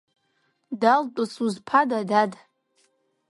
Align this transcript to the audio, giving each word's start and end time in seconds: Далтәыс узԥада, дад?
Далтәыс 0.81 1.33
узԥада, 1.45 1.99
дад? 2.09 2.31